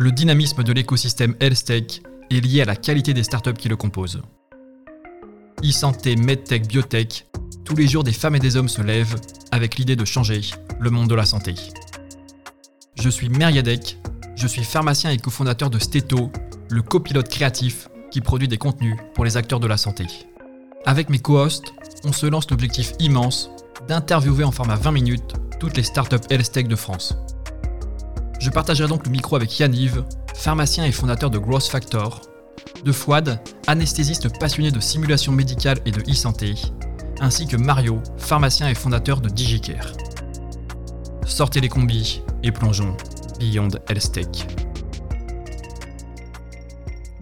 [0.00, 4.22] Le dynamisme de l'écosystème HealthTech est lié à la qualité des startups qui le composent.
[5.64, 7.26] E-santé, MedTech, Biotech,
[7.64, 9.16] tous les jours des femmes et des hommes se lèvent
[9.50, 10.42] avec l'idée de changer
[10.78, 11.56] le monde de la santé.
[12.94, 13.98] Je suis Meriadec,
[14.36, 16.30] je suis pharmacien et cofondateur de Steto,
[16.70, 20.06] le copilote créatif qui produit des contenus pour les acteurs de la santé.
[20.86, 21.74] Avec mes co-hosts,
[22.04, 23.50] on se lance l'objectif immense
[23.88, 27.16] d'interviewer en format 20 minutes toutes les startups health de France.
[28.38, 32.22] Je partagerai donc le micro avec Yanniv, pharmacien et fondateur de Growth Factor,
[32.84, 36.54] de Fouad, anesthésiste passionné de simulation médicale et de e-santé,
[37.20, 39.92] ainsi que Mario, pharmacien et fondateur de DigiCare.
[41.26, 42.96] Sortez les combis et plongeons
[43.40, 44.46] Beyond Health Tech.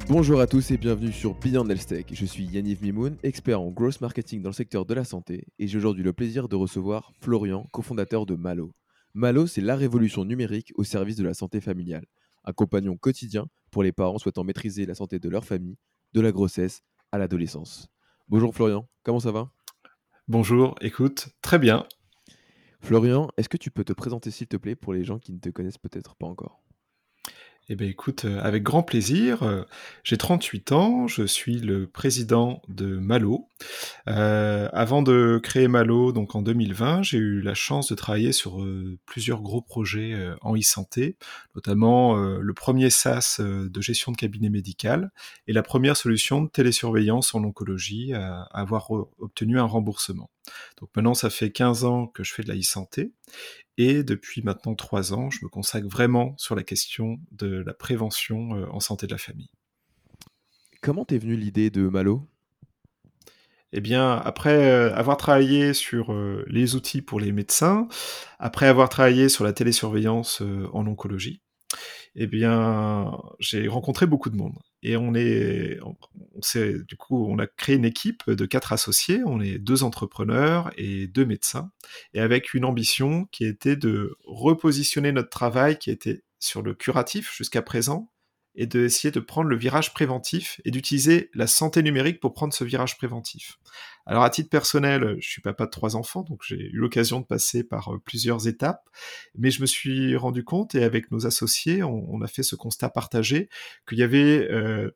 [0.09, 2.05] Bonjour à tous et bienvenue sur Beyond Health Tech.
[2.13, 5.67] Je suis Yanniv Mimoun, expert en growth marketing dans le secteur de la santé et
[5.67, 8.75] j'ai aujourd'hui le plaisir de recevoir Florian, cofondateur de Malo.
[9.17, 12.05] Malo, c'est la révolution numérique au service de la santé familiale,
[12.45, 15.79] un compagnon quotidien pour les parents souhaitant maîtriser la santé de leur famille,
[16.13, 17.89] de la grossesse à l'adolescence.
[18.29, 19.51] Bonjour Florian, comment ça va?
[20.29, 21.87] Bonjour, écoute, très bien.
[22.81, 25.39] Florian, est-ce que tu peux te présenter s'il te plaît pour les gens qui ne
[25.39, 26.66] te connaissent peut-être pas encore?
[27.69, 29.43] Eh bien, écoute, euh, avec grand plaisir.
[29.43, 29.65] Euh,
[30.05, 33.49] j'ai 38 ans, je suis le président de Malo.
[34.09, 38.65] Euh, avant de créer Malo, donc en 2020, j'ai eu la chance de travailler sur
[39.05, 41.17] plusieurs gros projets en e-santé,
[41.55, 45.11] notamment le premier SaaS de gestion de cabinet médical
[45.49, 50.31] et la première solution de télésurveillance en oncologie à avoir obtenu un remboursement.
[50.81, 53.13] Donc maintenant, ça fait 15 ans que je fais de la e-santé
[53.79, 58.55] et depuis maintenant trois ans, je me consacre vraiment sur la question de la prévention
[58.55, 59.51] euh, en santé de la famille.
[60.81, 62.27] Comment t'es venue l'idée de Malo?
[63.73, 67.89] Eh bien, après euh, avoir travaillé sur euh, les outils pour les médecins,
[68.39, 71.43] après avoir travaillé sur la télésurveillance en oncologie,
[72.17, 74.59] eh bien, j'ai rencontré beaucoup de monde.
[74.83, 75.97] Et on est, on,
[76.89, 79.21] du coup, on a créé une équipe de quatre associés.
[79.27, 81.71] On est deux entrepreneurs et deux médecins,
[82.15, 87.35] et avec une ambition qui était de repositionner notre travail qui était sur le curatif
[87.35, 88.11] jusqu'à présent
[88.57, 92.65] et d'essayer de prendre le virage préventif et d'utiliser la santé numérique pour prendre ce
[92.65, 93.59] virage préventif.
[94.07, 97.27] Alors à titre personnel, je suis papa de trois enfants, donc j'ai eu l'occasion de
[97.27, 98.89] passer par euh, plusieurs étapes,
[99.37, 102.89] mais je me suis rendu compte et avec nos associés, on, a fait ce constat
[102.89, 103.49] partagé
[103.87, 104.91] qu'il y avait euh,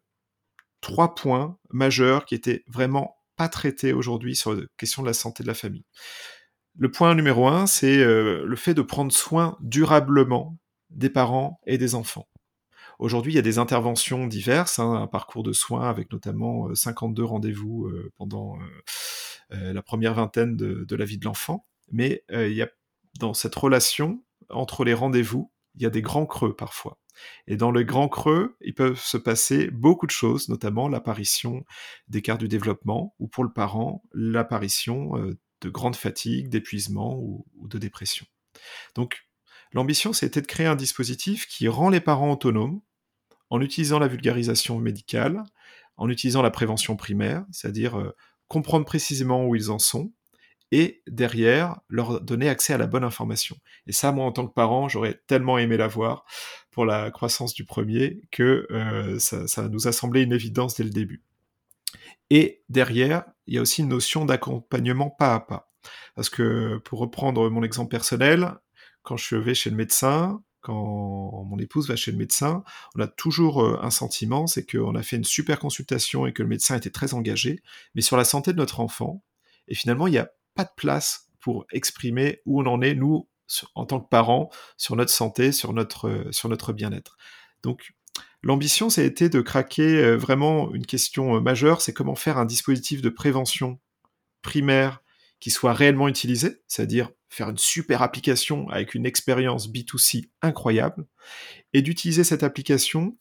[0.81, 5.43] trois points majeurs qui étaient vraiment pas traités aujourd'hui sur la question de la santé
[5.43, 5.85] de la famille.
[6.79, 10.57] Le point numéro un, c'est euh, le fait de prendre soin durablement
[10.91, 12.30] des parents et des enfants.
[13.01, 17.23] Aujourd'hui, il y a des interventions diverses, hein, un parcours de soins avec notamment 52
[17.23, 18.59] euh, rendez-vous euh, pendant
[19.53, 21.67] euh, la première vingtaine de, la vie de l'enfant.
[21.91, 22.69] Mais il y a
[23.19, 26.99] dans cette relation entre les rendez-vous, il y a des grands creux parfois.
[27.47, 31.65] Et dans les grands creux, il peut se passer beaucoup de choses, notamment l'apparition
[32.07, 35.13] d'écarts du développement, ou pour le parent, l'apparition
[35.63, 38.27] de grandes fatigues, d'épuisement ou, de dépression.
[38.95, 39.27] Donc,
[39.73, 42.81] l'ambition, c'était de créer un dispositif qui rend les parents autonomes,
[43.51, 45.43] en utilisant la vulgarisation médicale,
[45.97, 48.17] en utilisant la prévention primaire, c'est-à-dire euh,
[48.49, 50.13] comprendre précisément où ils en sont,
[50.73, 53.57] et derrière, leur donner accès à la bonne information.
[53.87, 56.25] Et ça, moi, en tant que parent, j'aurais tellement aimé l'avoir
[56.71, 60.85] pour la croissance du premier que euh, ça, ça, nous a semblé une évidence dès
[60.85, 61.25] le début.
[62.31, 65.73] Et derrière, il y a aussi une notion d'accompagnement pas à pas.
[66.15, 68.55] Parce que, pour reprendre mon exemple personnel,
[69.03, 72.63] quand je vais chez le médecin, quand mon épouse va chez le médecin,
[72.95, 76.43] on a toujours euh, un sentiment, c'est qu'on a fait une super consultation et que
[76.43, 77.61] le médecin était très engagé,
[77.95, 79.25] mais sur la santé de notre enfant,
[79.69, 83.29] et finalement, il n'y a pas de place pour exprimer où on en est, nous,
[83.75, 87.17] en tant que parents, sur notre santé, sur notre, euh, sur notre bien-être.
[87.63, 87.93] Donc,
[88.43, 92.45] l'ambition, ça a été de craquer euh, vraiment une question majeure, c'est comment faire un
[92.45, 93.81] dispositif de prévention
[94.43, 95.03] primaire
[95.41, 101.07] qui soit réellement utilisé, c'est-à-dire faire une super application avec une expérience B2C incroyable,
[101.73, 103.17] et d'utiliser cette application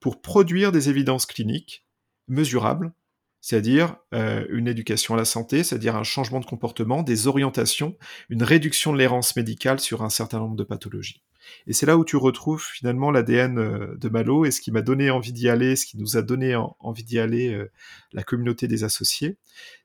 [0.00, 1.86] pour produire des évidences cliniques
[2.28, 2.92] mesurables,
[3.40, 7.96] c'est-à-dire euh, une éducation à la santé, c'est-à-dire un changement de comportement, des orientations,
[8.28, 11.22] une réduction de l'errance médicale sur un certain nombre de pathologies.
[11.66, 14.82] Et c'est là où tu retrouves finalement l'ADN euh, de Malo et ce qui m'a
[14.82, 17.70] donné envie d'y aller, ce qui nous a donné envie d'y aller, euh,
[18.12, 19.36] la communauté des associés,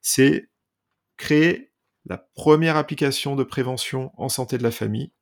[0.01, 0.49] c'est
[1.17, 1.68] créer
[2.09, 5.13] la première application de prévention en santé de la famille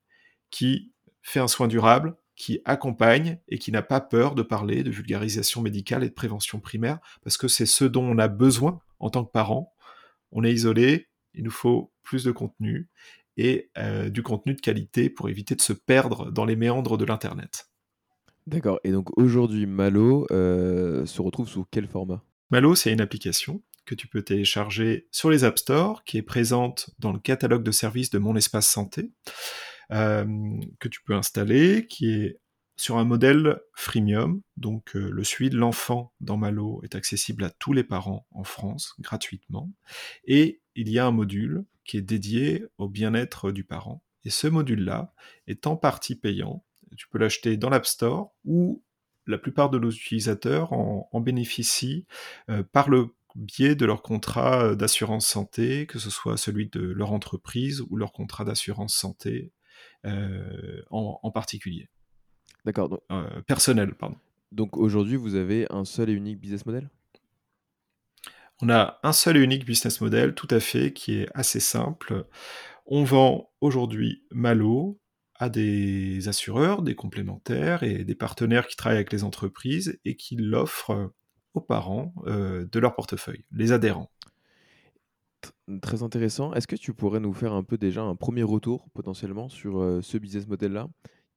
[0.50, 4.90] qui fait un soin durable, qui accompagne et qui n'a pas peur de parler de
[4.90, 9.10] vulgarisation médicale et de prévention primaire, parce que c'est ce dont on a besoin en
[9.10, 9.74] tant que parent.
[10.32, 12.90] On est isolé, il nous faut plus de contenu
[13.36, 17.06] et euh, du contenu de qualité pour éviter de se perdre dans les méandres de
[17.06, 17.70] l'Internet.
[18.46, 18.80] D'accord.
[18.86, 22.24] Et donc aujourd'hui, Malo euh, se retrouve sous quel format?
[22.50, 26.92] Malo, c'est une application que tu peux télécharger sur les App Store, qui est présente
[27.00, 29.12] dans le catalogue de services de Mon Espace Santé,
[29.92, 30.26] euh,
[30.80, 32.40] que tu peux installer, qui est
[32.76, 37.50] sur un modèle freemium, donc euh, le suivi de l'enfant dans Malo est accessible à
[37.50, 39.72] tous les parents en France gratuitement,
[40.26, 44.04] et il y a un module qui est dédié au bien-être du parent.
[44.26, 45.14] Et ce module-là
[45.48, 46.66] est en partie payant.
[46.98, 48.84] Tu peux l'acheter dans l'App Store ou
[49.26, 52.06] la plupart de nos utilisateurs en, bénéficient
[52.50, 56.82] euh, par le biais de leur contrat euh, d'assurance santé, que ce soit celui de
[56.82, 59.54] leur entreprise ou leur contrat d'assurance santé
[60.90, 61.90] en particulier.
[62.68, 63.02] D'accord.
[63.12, 64.18] Euh, personnel, pardon.
[64.52, 66.90] Donc aujourd'hui, vous avez un seul et unique business model?
[68.62, 72.26] On a un seul et unique business model, tout à fait, qui est assez simple.
[72.86, 75.00] On vend aujourd'hui Malo
[75.36, 80.36] à des assureurs, des complémentaires et des partenaires qui travaillent avec les entreprises et qui
[80.36, 81.14] l'offrent
[81.62, 84.10] parents euh, de leur portefeuille, les adhérents.
[85.82, 86.54] Très intéressant.
[86.54, 90.02] Est-ce que tu pourrais nous faire un peu déjà un premier retour potentiellement sur euh,
[90.02, 90.88] ce business model-là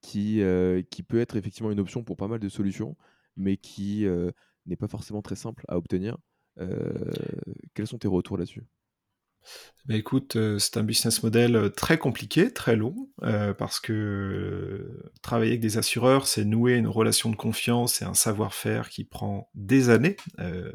[0.00, 2.96] qui, euh, qui peut être effectivement une option pour pas mal de solutions,
[3.36, 4.06] mais qui
[4.66, 6.16] n'est pas forcément très simple à obtenir.
[7.74, 8.64] Quels sont tes retours là-dessus?
[9.86, 13.08] Bah écoute, c'est un business model très compliqué, très long,
[13.58, 18.90] parce que travailler avec des assureurs, c'est nouer une relation de confiance et un savoir-faire
[18.90, 20.16] qui prend des années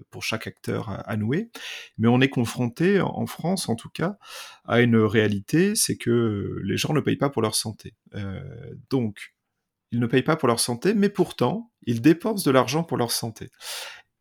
[0.10, 1.52] pour chaque acteur à, nouer.
[1.98, 4.18] Mais on est confronté, en France en tout cas,
[4.66, 7.94] à une réalité, c'est que les gens ne payent pas pour leur santé.
[8.90, 9.36] donc,
[9.92, 13.12] ils ne payent pas pour leur santé, mais pourtant, ils dépensent de l'argent pour leur
[13.12, 13.50] santé.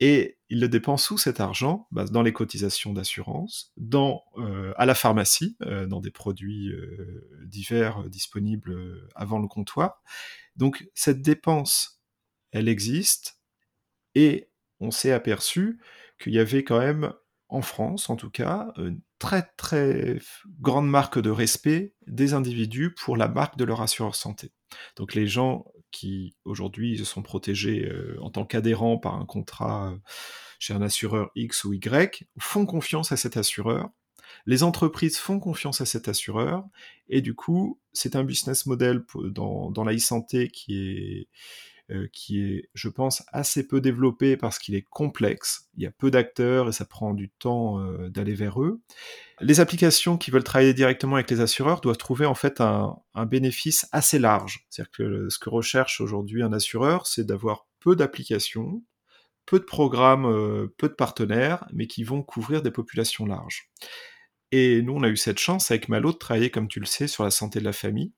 [0.00, 4.86] Et ils le dépensent où cet argent bah, Dans les cotisations d'assurance, dans euh, à
[4.86, 10.02] la pharmacie, euh, dans des produits euh, divers disponibles avant le comptoir.
[10.56, 12.00] Donc cette dépense,
[12.52, 13.40] elle existe,
[14.14, 14.50] et
[14.80, 15.80] on s'est aperçu
[16.20, 17.12] qu'il y avait quand même,
[17.48, 20.18] en France en tout cas, une très très
[20.60, 24.52] grande marque de respect des individus pour la marque de leur assureur santé.
[24.96, 25.64] Donc les gens
[25.94, 29.96] qui aujourd'hui se sont protégés euh, en tant qu'adhérents par un contrat euh,
[30.58, 33.90] chez un assureur X ou Y font confiance à cet assureur.
[34.44, 36.64] Les entreprises font confiance à cet assureur
[37.08, 41.28] et du coup c'est un business model dans, dans la e-santé qui est
[41.90, 45.68] euh, qui est, je pense, assez peu développé parce qu'il est complexe.
[45.76, 48.80] Il y a peu d'acteurs et ça prend du temps euh, d'aller vers eux.
[49.40, 52.96] Les applications qui veulent travailler directement avec les assureurs doivent trouver en fait un,
[53.26, 54.64] bénéfice assez large.
[54.70, 58.82] C'est-à-dire que ce que recherche aujourd'hui un assureur, c'est d'avoir peu d'applications,
[59.44, 63.68] peu de programmes, euh, peu de partenaires, mais qui vont couvrir des populations larges.
[64.52, 67.08] Et nous, on a eu cette chance avec Malo de travailler, comme tu le sais,
[67.08, 68.14] sur la santé de la famille.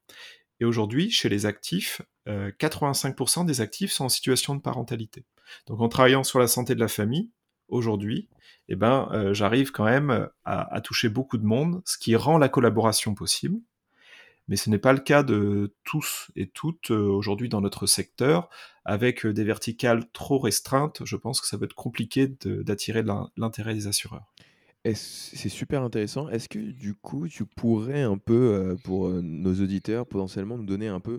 [0.61, 5.25] Et aujourd'hui, chez les actifs, 85% euh, des actifs sont en situation de parentalité.
[5.67, 7.31] Donc en travaillant sur la santé de la famille,
[7.69, 8.29] aujourd'hui,
[8.69, 12.49] eh ben, euh, j'arrive quand même à, toucher beaucoup de monde, ce qui rend la
[12.49, 13.61] collaboration possible.
[14.49, 18.49] Mais ce n'est pas le cas de tous et toutes euh, aujourd'hui dans notre secteur.
[18.85, 23.03] Avec des verticales trop restreintes, je pense que ça va être compliqué d'attirer
[23.37, 24.33] l'intérêt des assureurs.
[24.95, 26.29] C'est super intéressant.
[26.29, 31.01] Est-ce que du coup, tu pourrais un peu, pour nos auditeurs, potentiellement nous donner un
[31.01, 31.19] peu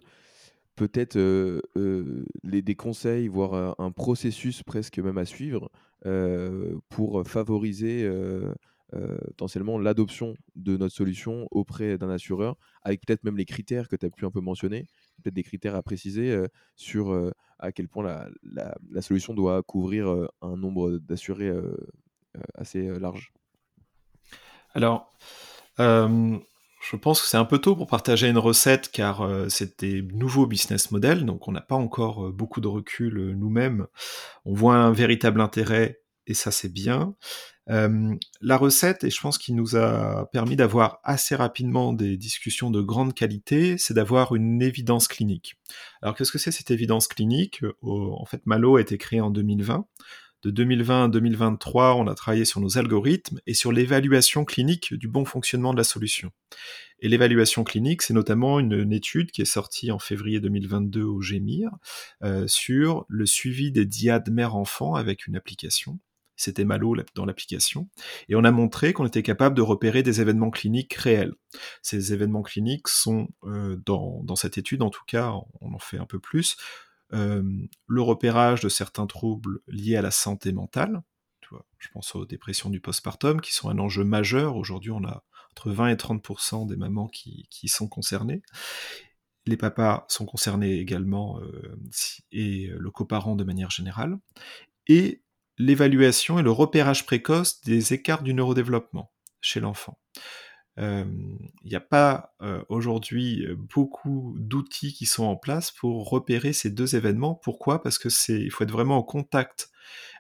[0.78, 1.18] peut-être
[2.44, 5.70] des conseils, voire un processus presque même à suivre
[6.90, 8.10] pour favoriser
[8.92, 14.06] potentiellement l'adoption de notre solution auprès d'un assureur, avec peut-être même les critères que tu
[14.06, 14.86] as pu un peu mentionner,
[15.22, 16.42] peut-être des critères à préciser
[16.76, 21.52] sur à quel point la, la, solution doit couvrir un nombre d'assurés
[22.54, 23.34] assez large.
[24.74, 25.12] Alors,
[26.90, 30.02] je pense que c'est un peu tôt pour partager une recette car euh, c'est des
[30.02, 33.88] nouveaux business models, donc on n'a pas encore euh, beaucoup de recul nous-mêmes.
[34.46, 37.16] On voit un véritable intérêt et ça c'est bien.
[37.68, 42.82] la recette, et je pense qu'il nous a permis d'avoir assez rapidement des discussions de
[42.82, 45.56] grande qualité, c'est d'avoir une évidence clinique.
[46.02, 47.64] Alors qu'est-ce que c'est cette évidence clinique?
[47.82, 49.86] En fait, Malo a été créé en 2020
[50.48, 55.10] de 2020 à 2023, on a travaillé sur nos algorithmes et sur l'évaluation clinique du
[55.10, 56.32] bon fonctionnement de la solution.
[57.00, 61.70] Et l'évaluation clinique, c'est notamment une, étude qui est sortie en février 2022 au GEMIR
[62.24, 66.00] euh, sur le suivi des diades mère-enfant avec une application.
[66.38, 67.90] C'était Malo dans l'application.
[68.30, 71.34] Et on a montré qu'on était capable de repérer des événements cliniques réels.
[71.82, 75.98] Ces événements cliniques sont, euh, dans, dans cette étude en tout cas, on en fait
[75.98, 76.56] un peu plus,
[77.12, 81.02] le repérage de certains troubles liés à la santé mentale.
[81.80, 84.56] je pense aux dépressions du postpartum, qui sont un enjeu majeur.
[84.56, 88.42] Aujourd'hui, on a entre 20 et 30% des mamans qui, sont concernées.
[89.46, 91.40] les papas sont concernés également
[92.32, 94.18] et le coparent de manière générale,
[94.88, 95.24] et
[95.58, 99.12] l'évaluation et le repérage précoce des écarts du neurodéveloppement
[99.42, 100.00] chez l'enfant.
[100.78, 101.08] Il
[101.66, 102.36] n'y a pas
[102.70, 107.36] aujourd'hui beaucoup d'outils qui sont en place pour repérer ces deux événements.
[107.36, 107.82] Pourquoi?
[107.82, 109.70] Parce que c'est, il faut être vraiment en contact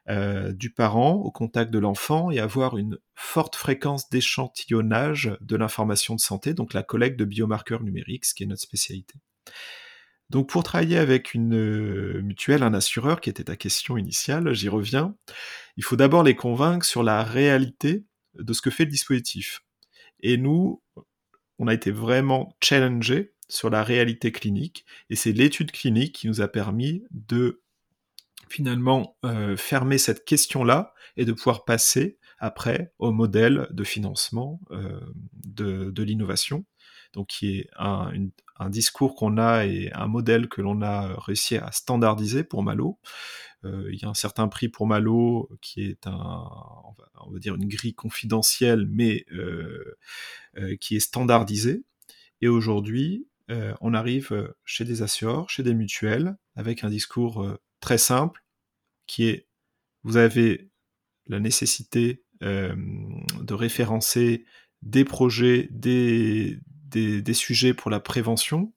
[0.09, 6.21] du parent, au contact de l'enfant et avoir une forte fréquence d'échantillonnage de l'information de
[6.21, 9.15] santé, donc la collecte de biomarqueurs numériques, ce qui est notre spécialité.
[10.29, 15.15] Donc pour travailler avec une mutuelle, un assureur, qui était ta question initiale, j'y reviens,
[15.75, 19.61] il faut d'abord les convaincre sur la réalité de ce que fait le dispositif.
[20.21, 20.81] Et nous,
[21.59, 26.41] on a été vraiment challengé sur la réalité clinique, et c'est l'étude clinique qui nous
[26.41, 27.61] a permis de
[28.49, 34.99] finalement euh, fermer cette question-là et de pouvoir passer après au modèle de financement euh,
[35.33, 36.65] de, l'innovation,
[37.13, 38.11] donc qui est un,
[38.69, 42.99] discours qu'on a et un modèle que l'on a réussi à standardiser pour Malo.
[43.65, 46.47] Euh, il y a un certain prix pour Malo qui est un,
[47.33, 49.25] une grille confidentielle, mais
[50.79, 51.83] qui est standardisée.
[52.41, 53.27] Et aujourd'hui,
[53.81, 58.43] on arrive chez des assureurs, chez des mutuelles, avec un discours très simple,
[59.05, 59.47] qui est
[60.03, 60.69] vous avez
[61.27, 64.45] la nécessité de référencer
[64.81, 66.59] des projets, des,
[67.33, 68.73] sujets pour la prévention.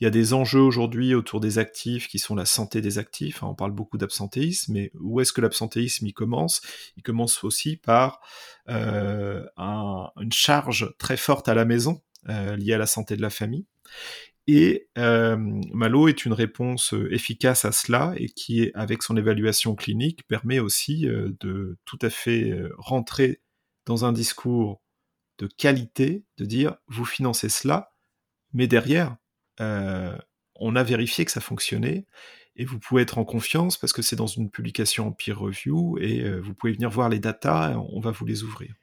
[0.00, 3.42] Il y a des enjeux aujourd'hui autour des actifs qui sont la santé des actifs.
[3.42, 6.60] on parle beaucoup d'absentéisme, mais où est-ce que l'absentéisme il commence?
[6.96, 8.20] Il commence aussi par
[8.68, 13.66] une charge très forte à la maison liée à la santé de la famille.
[14.46, 15.36] Et euh,
[15.72, 20.60] Malo est une réponse euh, efficace à cela et qui, avec son évaluation clinique, permet
[20.60, 23.40] aussi euh, de tout à fait rentrer
[23.86, 24.80] dans un discours
[25.38, 27.92] de qualité, de dire vous financez cela,
[28.52, 29.16] mais derrière,
[29.58, 32.06] on a vérifié que ça fonctionnait
[32.56, 35.98] et vous pouvez être en confiance parce que c'est dans une publication en peer review
[35.98, 38.74] et vous pouvez venir voir les datas, on va vous les ouvrir.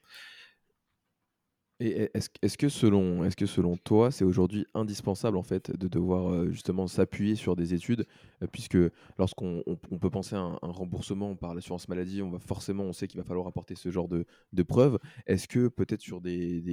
[1.79, 7.57] Et est-ce que selon toi, c'est aujourd'hui indispensable en fait de devoir justement s'appuyer sur
[7.57, 8.05] des études,
[8.53, 8.77] puisque
[9.17, 13.07] lorsqu'on on, peut penser à un, remboursement par l'assurance maladie, on va forcément, on sait
[13.07, 14.25] qu'il va falloir apporter ce genre de,
[14.63, 14.97] preuves.
[15.25, 16.63] Est-ce que peut-être sur des,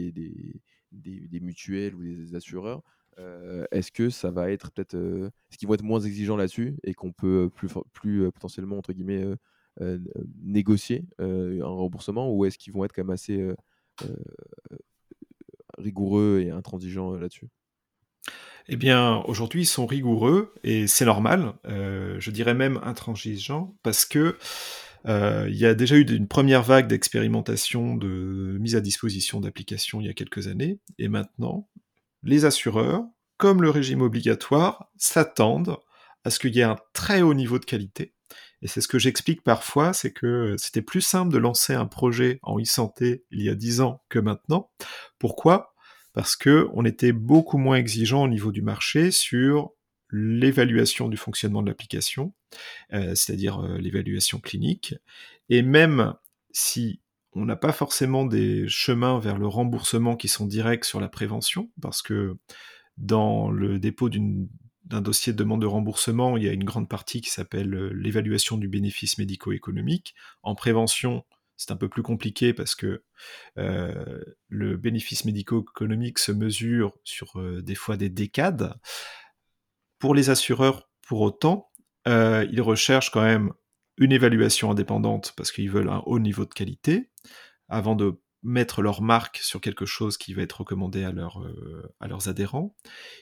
[1.43, 2.83] mutuelles ou des assureurs,
[3.71, 7.13] est-ce que ça va être peut-être, est-ce qu'ils vont être moins exigeants là-dessus et qu'on
[7.13, 9.25] peut plus plus potentiellement entre guillemets
[10.43, 13.55] négocier un remboursement, ou est-ce qu'ils vont être quand même assez
[15.81, 17.49] rigoureux et intransigeants euh, là-dessus?
[18.69, 21.55] Eh bien, aujourd'hui, ils sont rigoureux et c'est normal.
[21.67, 24.37] Euh, je dirais même intransigeants parce que
[25.07, 30.01] euh, il y a déjà eu une première vague d'expérimentation de mise à disposition d'applications
[30.01, 31.69] il y a quelques années et maintenant,
[32.23, 33.05] les assureurs,
[33.37, 35.77] comme le régime obligatoire, s'attendent
[36.25, 38.15] à ce qu'il y ait un très haut niveau de qualité.
[38.63, 42.39] Et c'est ce que j'explique parfois, c'est que c'était plus simple de lancer un projet
[42.43, 44.71] en e-santé il y a 10 ans que maintenant.
[45.19, 45.75] Pourquoi?
[46.13, 49.73] Parce que on était beaucoup moins exigeant au niveau du marché sur
[50.11, 52.35] l'évaluation du fonctionnement de l'application,
[52.93, 54.95] euh, c'est-à-dire euh, l'évaluation clinique,
[55.49, 56.15] et même
[56.51, 57.01] si
[57.35, 61.71] on n'a pas forcément des chemins vers le remboursement qui sont directs sur la prévention,
[61.81, 62.37] parce que
[62.97, 67.21] dans le dépôt d'un dossier de demande de remboursement, il y a une grande partie
[67.21, 70.15] qui s'appelle euh, l'évaluation du bénéfice médico-économique.
[70.43, 71.25] En prévention,
[71.57, 73.05] c'est un peu plus compliqué parce que
[73.59, 78.75] euh, le bénéfice médico-économique se mesure sur euh, des fois des décades.
[79.99, 81.69] Pour les assureurs, pour autant,
[82.07, 83.53] ils recherchent quand même
[84.01, 87.11] une évaluation indépendante parce qu'ils veulent un haut niveau de qualité
[87.69, 91.13] avant de mettre leur marque sur quelque chose qui va être recommandé à,
[92.01, 92.75] à leurs adhérents.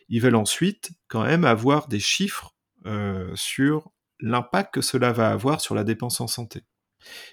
[0.09, 2.57] Ils veulent ensuite quand même avoir des chiffres
[3.35, 6.63] sur l'impact que cela va avoir sur la dépense en santé.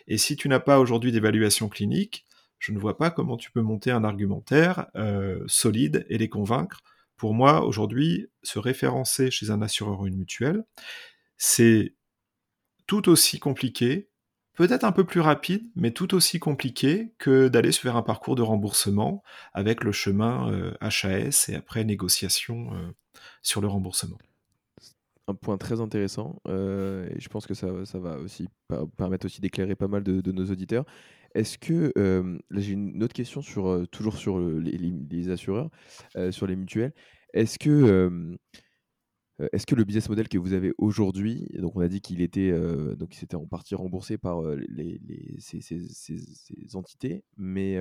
[0.08, 2.26] Et si tu n'as pas aujourd'hui d'évaluation clinique,
[2.60, 6.82] je ne vois pas comment tu peux monter un argumentaire euh, solide et les convaincre.
[7.18, 10.64] Pour moi, aujourd'hui, se référencer chez un assureur ou une mutuelle,
[11.38, 11.96] c'est
[12.88, 14.10] tout aussi compliqué,
[14.56, 18.42] peut-être un peu plus rapide, mais tout aussi compliqué que d'aller vers un parcours de
[18.42, 19.24] remboursement
[19.54, 22.92] avec le chemin HAS euh, et après négociation euh,
[23.42, 24.18] sur le remboursement
[25.28, 28.48] un point très intéressant euh, et je pense que ça, ça va aussi
[28.96, 30.86] permettre aussi d'éclairer pas mal de, nos auditeurs.
[31.34, 35.72] Est-ce que là j'ai une autre question sur toujours sur les, assureurs,
[36.30, 36.94] sur les mutuelles.
[37.34, 38.38] Est-ce que
[39.52, 42.52] est-ce que le business model que vous avez aujourd'hui, donc on a dit qu'il était
[42.96, 45.00] donc s'était en partie remboursé par les,
[45.40, 47.78] ces, ces, ces, entités, mais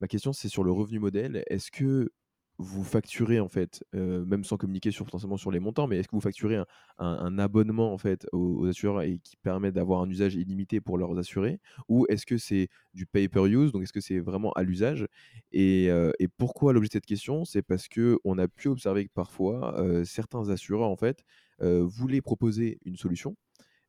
[0.00, 1.42] ma question c'est sur le revenu modèle.
[1.48, 2.12] Est-ce que
[2.58, 6.08] vous facturez en fait, euh, même sans communiquer sur, potentiellement sur les montants, mais est-ce
[6.08, 6.62] que vous facturez
[6.98, 11.18] un, abonnement en fait aux, assureurs et qui permet d'avoir un usage illimité pour leurs
[11.18, 15.06] assurés, ou est-ce que c'est du pay-per-use, donc est-ce que c'est vraiment à l'usage?
[15.52, 17.44] Et, euh, et pourquoi l'objet de cette question?
[17.44, 21.24] C'est parce que on a pu observer que parfois euh, certains assureurs en fait
[21.60, 23.36] voulaient proposer une solution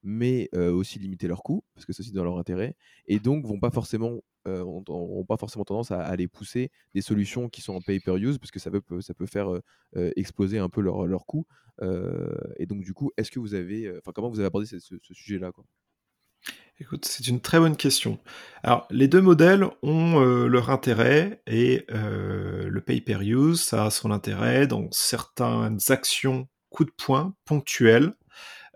[0.06, 2.76] mais euh, aussi limiter leurs coûts, parce que c'est aussi dans leur intérêt,
[3.08, 4.64] et donc vont pas forcément, euh,
[5.28, 8.70] pas forcément tendance à, aller pousser des solutions qui sont en pay-per-use, parce que ça
[8.72, 11.46] peut, ça peut faire euh, exploser un peu leurs leur coûts.
[12.58, 15.52] Et donc du coup, est-ce que vous avez, enfin comment vous avez abordé ce, sujet-là
[16.80, 18.20] Écoute, c'est une très bonne question.
[18.64, 24.90] Alors, les deux modèles ont leur intérêt et le pay-per-use, ça a son intérêt dans
[24.92, 28.14] certaines actions coup de poing ponctuelles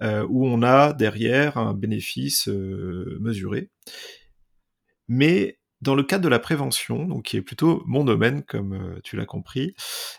[0.01, 3.69] euh, où on a derrière un bénéfice euh, mesuré.
[5.07, 9.17] Mais dans le cadre de la prévention, qui est plutôt mon domaine, comme euh, tu
[9.17, 9.75] l'as compris,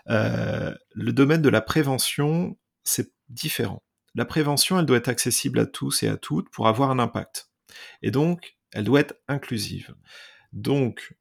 [0.06, 3.82] le domaine de la prévention, c'est différent.
[4.14, 7.50] La prévention, elle doit être accessible à tous et à toutes pour avoir un impact.
[8.02, 9.94] Et donc, elle doit être inclusive.
[10.52, 11.14] Donc,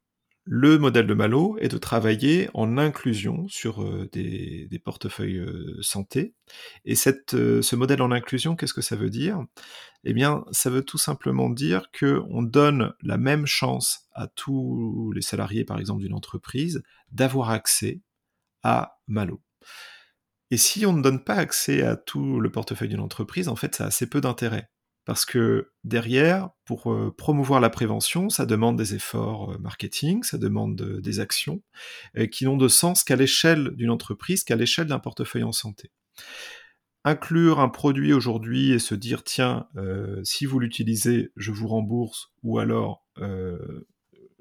[0.51, 6.33] le modèle de Malo est de travailler en inclusion sur euh, des, portefeuilles euh, santé.
[6.85, 6.95] Et
[7.35, 9.45] euh, ce modèle en inclusion, qu'est-ce que ça veut dire?
[10.03, 15.21] Eh bien, ça veut tout simplement dire qu'on donne la même chance à tous les
[15.21, 18.01] salariés, par exemple, d'une entreprise, d'avoir accès
[18.63, 19.43] à Malo.
[20.49, 23.75] Et si on ne donne pas accès à tout le portefeuille d'une entreprise, en fait,
[23.75, 24.71] ça a assez peu d'intérêt.
[25.09, 30.37] Parce que derrière, pour euh, promouvoir la prévention, ça demande des efforts euh, marketing, ça
[30.37, 31.63] demande des actions
[32.15, 35.89] euh, qui n'ont de sens qu'à l'échelle d'une entreprise, qu'à l'échelle d'un portefeuille en santé.
[37.05, 39.67] Inclure un produit aujourd'hui et se dire, tiens,
[40.23, 43.03] si vous l'utilisez, je vous rembourse, ou alors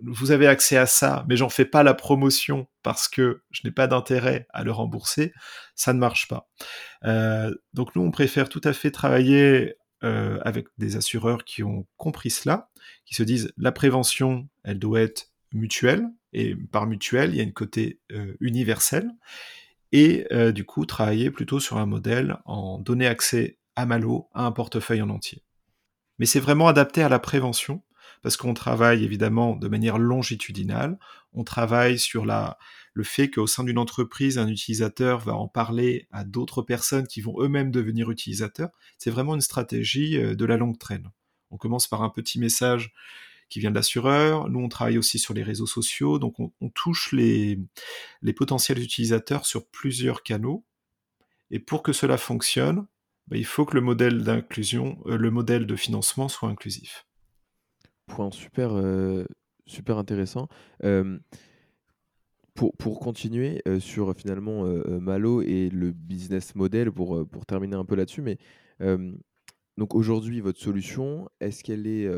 [0.02, 3.70] vous avez accès à ça, mais j'en fais pas la promotion parce que je n'ai
[3.70, 5.32] pas d'intérêt à le rembourser,
[5.76, 6.50] ça ne marche pas.
[7.72, 12.30] Donc nous, on préfère tout à fait travailler euh, avec des assureurs qui ont compris
[12.30, 12.70] cela,
[13.04, 17.44] qui se disent la prévention, elle doit être mutuelle, et par mutuelle, il y a
[17.44, 19.10] une côté euh, universel,
[19.92, 24.44] et euh, du coup travailler plutôt sur un modèle en donner accès à Malo à
[24.44, 25.42] un portefeuille en entier.
[26.18, 27.82] Mais c'est vraiment adapté à la prévention,
[28.22, 30.98] parce qu'on travaille évidemment de manière longitudinale,
[31.32, 32.58] on travaille sur la,
[32.94, 37.20] le fait qu'au sein d'une entreprise, un utilisateur va en parler à d'autres personnes qui
[37.20, 38.70] vont eux-mêmes devenir utilisateurs.
[38.98, 41.10] C'est vraiment une stratégie euh, de la longue traîne.
[41.50, 42.92] On commence par un petit message
[43.48, 44.48] qui vient de l'assureur.
[44.50, 47.58] Nous, on travaille aussi sur les réseaux sociaux, donc on, touche les,
[48.20, 50.64] les potentiels utilisateurs sur plusieurs canaux.
[51.50, 52.86] Et pour que cela fonctionne,
[53.28, 57.06] bah, il faut que le modèle d'inclusion, euh, le modèle de financement soit inclusif.
[58.06, 59.26] Point super, euh,
[59.68, 60.48] super intéressant.
[60.84, 61.18] Euh,
[62.58, 67.46] pour, pour continuer euh, sur finalement euh, euh, Malo et le business model, pour, pour
[67.46, 68.36] terminer un peu là-dessus, mais
[69.76, 72.08] donc aujourd'hui, votre solution, est-ce qu'elle est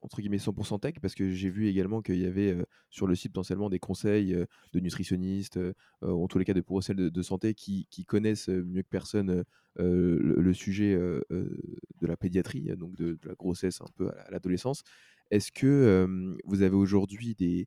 [0.00, 0.94] entre guillemets 100% tech?
[1.00, 2.56] Parce que j'ai vu également qu'il y avait
[2.88, 4.34] sur le site potentiellement des conseils
[4.72, 5.58] de nutritionnistes,
[6.02, 9.44] en tous les cas de professionnels de, santé qui, connaissent mieux que personne
[9.76, 14.84] le, sujet de la pédiatrie, donc de la grossesse un peu à l'adolescence.
[15.32, 16.06] Est-ce que
[16.44, 17.66] vous avez aujourd'hui des,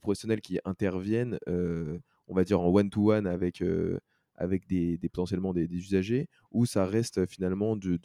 [0.00, 3.62] professionnels qui interviennent, on va dire en one-to-one avec,
[4.36, 7.98] avec des, potentiellement des, usagers, ou ça reste finalement du,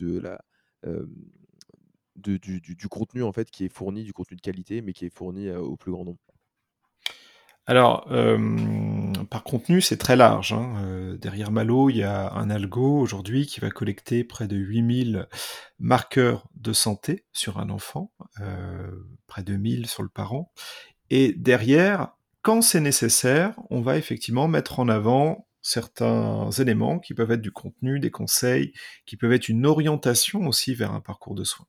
[2.15, 5.49] du- contenu en fait qui est fourni, du contenu de qualité, mais qui est fourni
[5.49, 6.19] au plus grand nombre?
[7.69, 8.37] Alors, euh,
[9.29, 10.53] par contenu, c'est très large.
[10.53, 10.73] hein.
[10.85, 15.27] Euh, derrière Malo, il y a un algo aujourd'hui qui va collecter près de 8000
[15.77, 18.89] marqueurs de santé sur un enfant, euh,
[19.27, 20.53] près de 1000 sur le parent.
[21.09, 27.31] Et derrière, quand c'est nécessaire, on va effectivement mettre en avant certains éléments qui peuvent
[27.31, 28.71] être du contenu, des conseils,
[29.05, 31.67] qui peuvent être une orientation aussi vers un parcours de soins.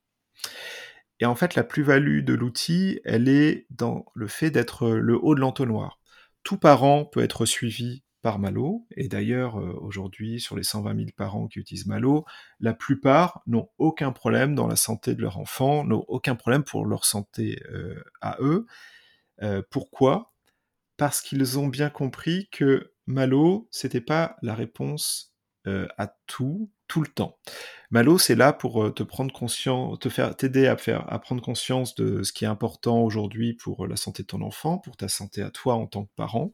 [1.20, 5.35] Et en fait, la plus-value de l'outil, elle est dans le fait d'être le haut
[5.35, 6.00] de l'entonnoir.
[6.44, 11.07] Tout parent peut être suivi par Malo, et d'ailleurs, euh, aujourd'hui, sur les 120 000
[11.16, 12.24] parents qui utilisent Malo,
[12.59, 16.85] la plupart n'ont aucun problème dans la santé de leur enfant, n'ont aucun problème pour
[16.85, 18.66] leur santé euh, à eux.
[19.42, 20.33] Euh, pourquoi?
[20.96, 25.35] Parce qu'ils ont bien compris que Malo, c'était pas la réponse
[25.66, 27.38] euh, à tout, tout le temps.
[27.90, 31.40] Malo, c'est là pour euh, te prendre conscience, te faire, t'aider à faire, à prendre
[31.40, 35.09] conscience de ce qui est important aujourd'hui pour la santé de ton enfant, pour ta
[35.09, 36.53] santé à toi en tant que parent,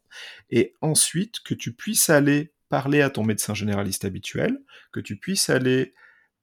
[0.50, 4.60] et ensuite que tu puisses aller parler à ton médecin généraliste habituel,
[4.92, 5.94] que tu puisses aller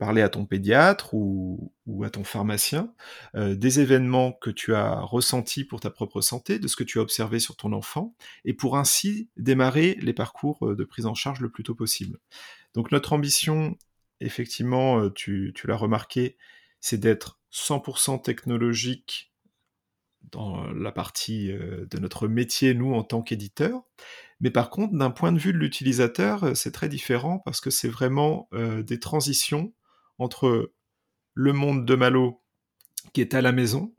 [0.02, 1.72] parler à ton pédiatre ou,
[2.04, 2.92] à ton pharmacien
[3.36, 6.98] euh, des événements que tu as ressentis pour ta propre santé, de ce que tu
[6.98, 11.14] as observé sur ton enfant, et pour ainsi démarrer les parcours euh, de prise en
[11.14, 12.18] charge le plus tôt possible.
[12.74, 13.78] Donc notre ambition,
[14.20, 16.38] effectivement, euh, tu, tu l'as remarqué,
[16.80, 19.34] c'est d'être 100% technologique
[20.32, 23.84] dans la partie de notre métier, nous, en tant qu'éditeur.
[24.40, 27.90] Mais par contre, d'un point de vue de l'utilisateur, c'est très différent parce que c'est
[27.90, 29.74] vraiment des transitions
[30.20, 30.72] entre
[31.34, 32.42] le monde de Malo
[33.14, 33.94] qui est à la maison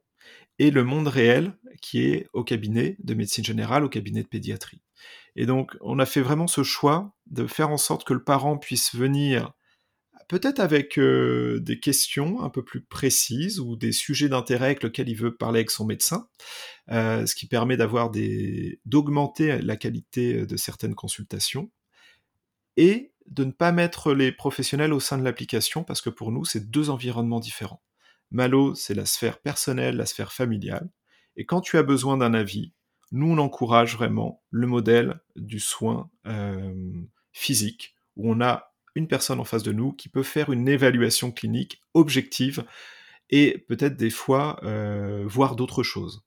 [0.59, 4.82] et le monde réel qui est au cabinet de médecine générale, au cabinet de pédiatrie.
[5.37, 8.59] Et donc, on a fait vraiment ce choix de faire en sorte que le parent
[8.59, 9.53] puisse venir
[10.29, 15.09] peut-être avec euh, des questions un peu plus précises ou des sujets d'intérêt avec lesquels
[15.09, 16.29] il veut parler avec son médecin,
[16.91, 21.71] euh, ce qui permet d'augmenter la qualité de certaines consultations
[22.77, 26.45] et de ne pas mettre les professionnels au sein de l'application parce que pour nous,
[26.45, 27.83] c'est deux environnements différents.
[28.31, 30.89] Malo, c'est la sphère personnelle, la sphère familiale.
[31.37, 32.73] Et quand tu as besoin d'un avis,
[33.13, 36.93] nous, on encourage vraiment le modèle du soin euh,
[37.33, 41.31] physique, où on a une personne en face de nous qui peut faire une évaluation
[41.31, 42.65] clinique objective
[43.31, 46.25] et peut-être des fois euh, voir d'autres choses.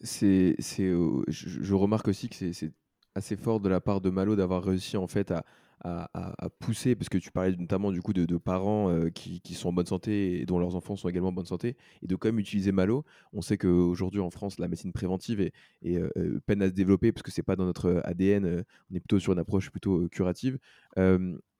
[0.00, 2.72] C'est, je, je, remarque aussi que c'est
[3.14, 5.46] assez fort de la part de Malo d'avoir réussi en fait à,
[5.84, 9.72] à, pousser, parce que tu parlais notamment du coup de, parents euh, qui, sont en
[9.72, 12.38] bonne santé et dont leurs enfants sont également en bonne santé, et de quand même
[12.38, 13.04] utiliser Malo.
[13.32, 15.52] On sait qu'aujourd'hui en France, la médecine préventive est,
[15.86, 19.00] euh, euh, peine à se développer parce que c'est pas dans notre ADN, on est
[19.00, 20.58] plutôt sur une approche plutôt curative.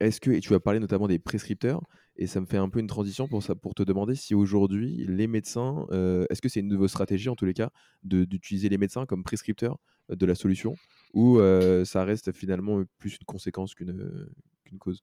[0.01, 1.83] Est-ce que, et tu as parlé notamment des prescripteurs,
[2.17, 5.05] et ça me fait un peu une transition pour, ça, pour te demander si aujourd'hui
[5.07, 5.87] les médecins,
[6.31, 7.71] est-ce que c'est une nouvelle stratégie en tous les cas
[8.03, 10.77] d'utiliser les médecins comme prescripteurs de la solution?
[11.15, 11.41] Ou
[11.87, 14.21] ça reste finalement plus une conséquence qu'une
[14.79, 15.03] cause?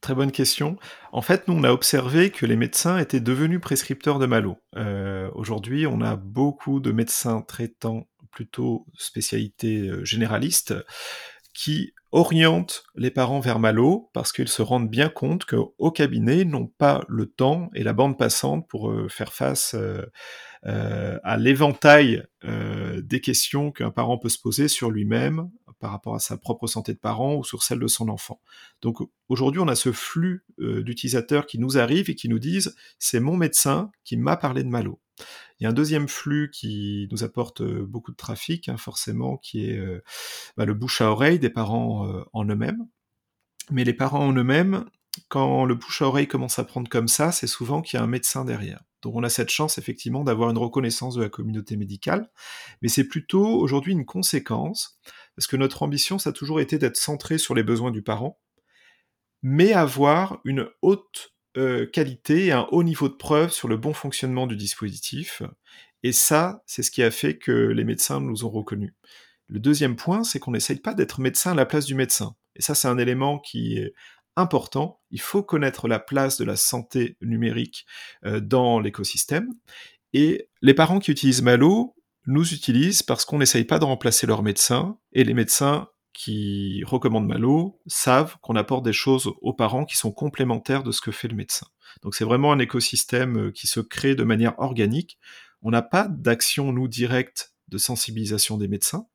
[0.00, 0.76] Très bonne question.
[1.10, 4.58] En fait, nous, on a observé que les médecins étaient devenus prescripteurs de Malo.
[5.34, 10.74] Aujourd'hui, on a beaucoup de médecins traitants plutôt spécialité généraliste
[11.58, 16.48] qui orientent les parents vers Malo parce qu'ils se rendent bien compte qu'au cabinet, ils
[16.48, 19.74] n'ont pas le temps et la bande passante pour faire face
[20.66, 26.14] euh, à l'éventail euh, des questions qu'un parent peut se poser sur lui-même par rapport
[26.14, 28.40] à sa propre santé de parent ou sur celle de son enfant.
[28.82, 32.74] Donc aujourd'hui, on a ce flux euh, d'utilisateurs qui nous arrivent et qui nous disent
[32.98, 35.00] c'est mon médecin qui m'a parlé de Malo.
[35.58, 39.70] Il y a un deuxième flux qui nous apporte beaucoup de trafic, hein, forcément, qui
[39.70, 39.80] est
[40.56, 42.86] bah, le bouche à oreille des parents en eux-mêmes.
[43.70, 44.84] Mais les parents en eux-mêmes,
[45.28, 48.04] quand le bouche à oreille commence à prendre comme ça, c'est souvent qu'il y a
[48.04, 48.82] un médecin derrière.
[49.02, 52.30] Donc on a cette chance effectivement d'avoir une reconnaissance de la communauté médicale,
[52.82, 54.98] mais c'est plutôt aujourd'hui une conséquence,
[55.36, 58.40] parce que notre ambition, ça a toujours été d'être centré sur les besoins du parent,
[59.42, 63.92] mais avoir une haute euh, qualité et un haut niveau de preuve sur le bon
[63.92, 65.42] fonctionnement du dispositif.
[66.02, 68.94] Et ça, c'est ce qui a fait que les médecins nous ont reconnus.
[69.48, 72.36] Le deuxième point, c'est qu'on n'essaye pas d'être médecin à la place du médecin.
[72.54, 73.92] Et ça, c'est un élément qui est
[74.36, 75.00] important.
[75.10, 77.86] Il faut connaître la place de la santé numérique
[78.24, 79.48] euh, dans l'écosystème.
[80.12, 81.94] Et les parents qui utilisent Malo
[82.26, 84.98] nous utilisent parce qu'on n'essaye pas de remplacer leurs médecins.
[85.12, 85.88] Et les médecins
[86.18, 91.00] qui recommandent Malo savent qu'on apporte des choses aux parents qui sont complémentaires de ce
[91.00, 91.68] que fait le médecin.
[92.02, 95.16] Donc c'est vraiment un écosystème euh, qui se crée de manière organique.
[95.62, 99.06] On n'a pas d'action, nous, directe de sensibilisation des médecins.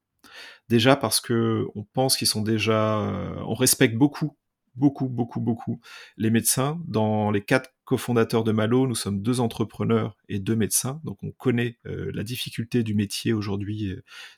[0.69, 4.37] Déjà parce que on pense qu'ils sont déjà, euh, on respecte beaucoup
[4.75, 5.81] beaucoup, beaucoup, beaucoup
[6.15, 6.81] les médecins.
[6.87, 11.01] Dans les quatre cofondateurs de Malo, nous sommes deux entrepreneurs et deux médecins.
[11.03, 13.93] Donc on connaît euh, la difficulté du métier aujourd'hui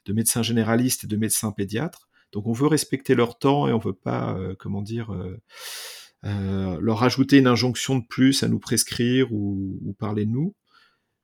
[0.06, 2.10] de médecin généraliste et de médecin pédiatre.
[2.36, 5.10] Donc on veut respecter leur temps et on veut pas, euh, comment dire,
[6.22, 10.54] leur ajouter une injonction de plus à nous prescrire ou, parler de nous.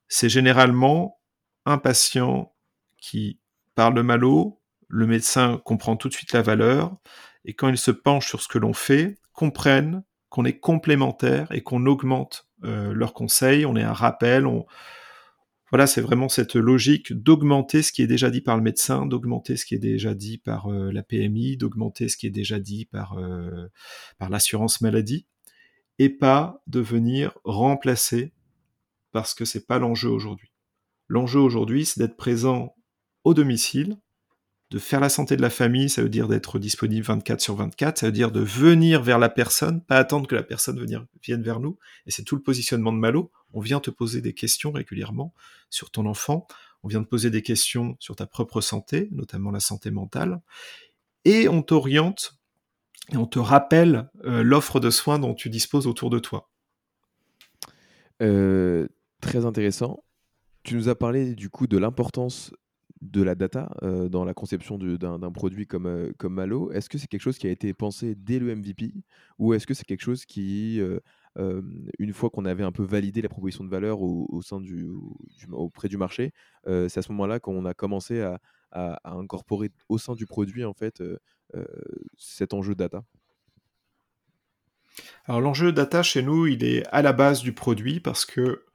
[0.07, 1.19] C'est généralement
[1.65, 2.53] un patient
[2.97, 3.39] qui
[3.75, 6.95] parle de Malo, le médecin comprend tout de suite la valeur,
[7.43, 11.61] et quand ils se penchent sur ce que l'on fait, comprennent qu'on est complémentaires et
[11.61, 14.65] qu'on augmente euh, leurs conseils, on est un rappel, on...
[15.71, 19.55] voilà, c'est vraiment cette logique d'augmenter ce qui est déjà dit par le médecin, d'augmenter
[19.55, 22.85] ce qui est déjà dit par euh, la PMI, d'augmenter ce qui est déjà dit
[22.85, 23.67] par, euh,
[24.29, 25.27] l'assurance maladie,
[25.97, 28.33] et pas de venir remplacer
[29.13, 30.51] parce que c'est pas l'enjeu aujourd'hui.
[31.07, 32.75] L'enjeu aujourd'hui, c'est d'être présent
[33.23, 33.97] au domicile,
[34.71, 37.97] de faire la santé de la famille, ça veut dire d'être disponible 24 sur 24,
[37.97, 40.81] ça veut dire de venir vers la personne, pas attendre que la personne
[41.21, 41.77] vienne vers nous.
[42.05, 43.31] Et c'est tout le positionnement de Malo.
[43.51, 45.33] On vient te poser des questions régulièrement
[45.69, 46.47] sur ton enfant,
[46.83, 50.41] on vient te poser des questions sur ta propre santé, notamment la santé mentale,
[51.25, 52.39] et on t'oriente
[53.11, 56.49] et on te rappelle euh, l'offre de soins dont tu disposes autour de toi.
[58.21, 58.87] Euh,
[59.19, 60.01] très intéressant.
[60.63, 62.53] Tu nous as parlé du coup de l'importance
[63.01, 66.71] de la data euh, dans la conception d'un produit comme, euh, comme Malo.
[66.71, 68.93] Est-ce que c'est quelque chose qui a été pensé dès le MVP
[69.39, 70.99] ou est-ce que c'est quelque chose qui, euh,
[71.97, 74.87] une fois qu'on avait un peu validé la proposition de valeur au, sein du,
[75.51, 76.31] auprès du marché,
[76.65, 78.39] c'est à ce moment-là qu'on a commencé à,
[78.71, 81.01] à- incorporer au sein du produit en fait
[82.17, 83.03] cet enjeu data?
[85.25, 88.65] Alors l'enjeu data chez nous, il est à la base du produit parce que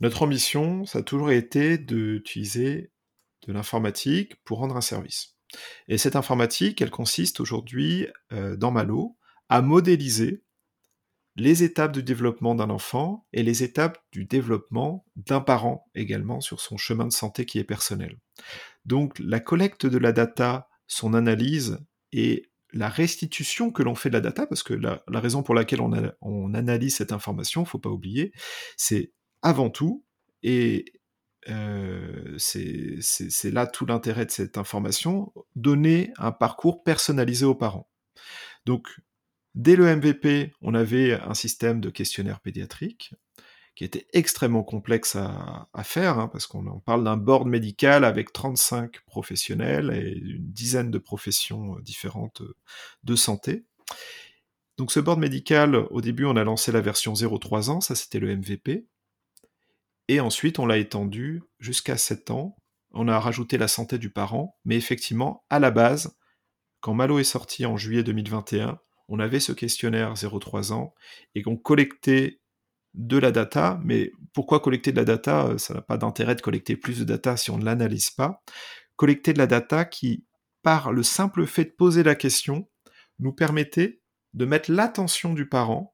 [0.00, 2.92] notre ambition, ça a toujours été d'utiliser
[3.46, 5.36] de l'informatique pour rendre un service.
[5.88, 9.16] Et cette informatique, elle consiste aujourd'hui euh, dans Malo
[9.48, 10.42] à modéliser
[11.36, 16.60] les étapes du développement d'un enfant et les étapes du développement d'un parent également sur
[16.60, 18.18] son chemin de santé qui est personnel.
[18.84, 21.78] Donc la collecte de la data, son analyse
[22.12, 25.80] et la restitution que l'on fait de la data, parce que la, raison pour laquelle
[25.80, 28.32] on, on analyse cette information, faut pas oublier,
[28.76, 30.04] c'est avant tout,
[30.42, 30.84] et
[32.38, 37.88] c'est là tout l'intérêt de cette information, donner un parcours personnalisé aux parents.
[38.66, 38.88] Donc,
[39.54, 43.14] dès le MVP, on avait un système de questionnaire pédiatrique
[43.74, 49.00] qui était extrêmement complexe à, faire, hein, parce qu'on parle d'un board médical avec 35
[49.04, 52.42] professionnels et une dizaine de professions différentes
[53.02, 53.64] de santé.
[54.78, 58.20] Donc ce board médical, au début, on a lancé la version 0-3 ans, ça c'était
[58.20, 58.86] le MVP,
[60.08, 62.56] et ensuite on l'a étendu jusqu'à 7 ans,
[62.92, 66.16] on a rajouté la santé du parent, mais effectivement, à la base,
[66.80, 70.94] quand Malo est sorti en juillet 2021, on avait ce questionnaire 0-3 ans,
[71.34, 72.40] et qu'on collectait
[72.94, 75.58] de la data, mais pourquoi collecter de la data?
[75.58, 78.42] Ça n'a pas d'intérêt de collecter plus de data si on ne l'analyse pas.
[78.96, 80.24] Collecter de la data qui,
[80.62, 82.68] par le simple fait de poser la question,
[83.18, 84.00] nous permettait
[84.32, 85.93] de mettre l'attention du parent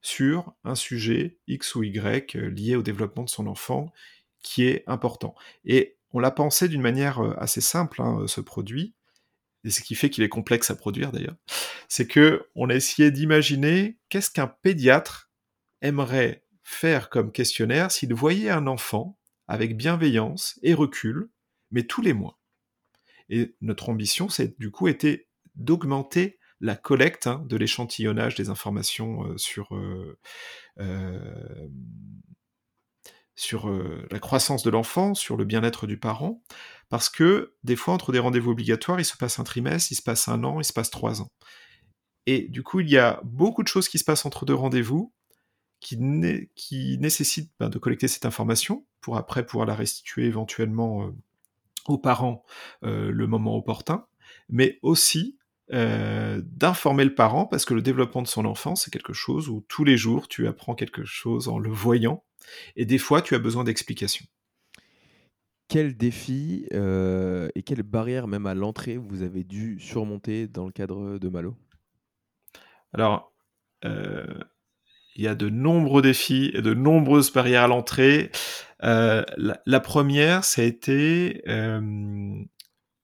[0.00, 3.92] sur un sujet X ou Y euh, lié au développement de son enfant
[4.42, 5.34] qui est important.
[5.64, 8.94] Et on l'a pensé d'une manière euh, assez simple, hein, ce produit,
[9.64, 11.36] et ce qui fait qu'il est complexe à produire d'ailleurs,
[11.88, 15.30] c'est que on a essayé d'imaginer qu'est-ce qu'un pédiatre
[15.82, 21.30] aimerait faire comme questionnaire s'il voyait un enfant avec bienveillance et recul,
[21.70, 22.38] mais tous les mois.
[23.30, 29.24] Et notre ambition, c'est du coup été d'augmenter la collecte hein, de l'échantillonnage des informations
[29.24, 30.18] euh, sur, euh,
[30.80, 31.68] euh,
[33.36, 33.70] sur
[34.10, 36.42] la croissance de l'enfant, sur le bien-être du parent,
[36.88, 40.02] parce que des fois, entre des rendez-vous obligatoires, il se passe un trimestre, il se
[40.02, 41.30] passe un an, il se passe trois ans.
[42.26, 45.12] Et du coup, il y a beaucoup de choses qui se passent entre deux rendez-vous,
[45.78, 51.12] qui, né qui nécessite ben, de collecter cette information pour après pouvoir la restituer éventuellement
[51.86, 52.42] aux parents
[52.82, 54.04] le moment opportun,
[54.48, 55.37] mais aussi
[55.72, 59.64] euh, d'informer le parent parce que le développement de son enfant, c'est quelque chose où
[59.68, 62.24] tous les jours tu apprends quelque chose en le voyant
[62.76, 64.24] et des fois tu as besoin d'explications.
[65.68, 70.72] Quels défis euh, et quelles barrières même à l'entrée vous avez dû surmonter dans le
[70.72, 71.54] cadre de Malo?
[72.94, 73.34] Alors,
[73.84, 74.24] euh,
[75.16, 78.30] il y a de nombreux défis et de nombreuses barrières à l'entrée.
[78.82, 81.42] Euh, la, la, première, ça a été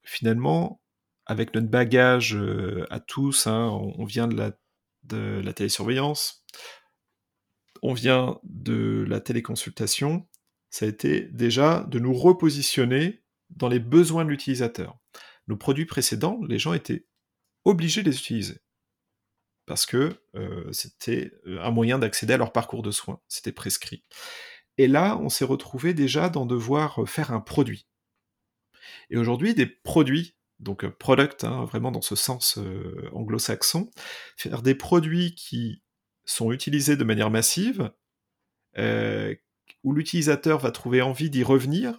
[0.02, 0.80] finalement,
[1.26, 6.44] avec notre bagage euh, à tous, hein, on, vient de la, télésurveillance,
[7.82, 10.26] on vient de la téléconsultation,
[10.70, 14.98] ça a été déjà de nous repositionner dans les besoins de l'utilisateur.
[15.46, 17.06] Nos produits précédents, les gens étaient
[17.64, 18.60] obligés de les utiliser
[19.66, 24.04] parce que euh, c'était un moyen d'accéder à leur parcours de soins, c'était prescrit.
[24.76, 27.86] Et là, on s'est retrouvé déjà dans devoir faire un produit.
[29.10, 33.90] Et aujourd'hui, des produits, donc product, hein, vraiment dans ce sens euh, anglo-saxon,
[34.36, 35.82] faire des produits qui
[36.24, 37.92] sont utilisés de manière massive,
[38.78, 39.34] euh,
[39.82, 41.98] où l'utilisateur va trouver envie d'y revenir,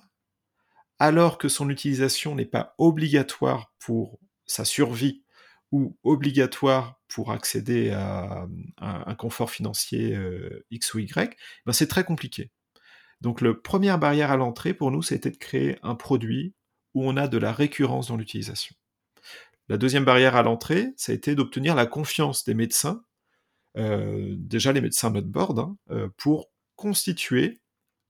[1.00, 5.24] alors que son utilisation n'est pas obligatoire pour sa survie
[5.72, 12.04] ou obligatoire pour accéder à, un confort financier euh, X ou Y, ben c'est très
[12.04, 12.52] compliqué.
[13.22, 16.54] Donc la première barrière à l'entrée pour nous, c'était de créer un produit
[16.96, 18.76] où on a de la récurrence dans l'utilisation.
[19.68, 23.04] La deuxième barrière à l'entrée, ça a été d'obtenir la confiance des médecins,
[23.78, 27.60] euh, déjà les médecins de board, hein, euh, pour constituer